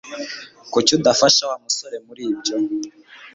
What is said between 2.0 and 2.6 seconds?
muri ibyo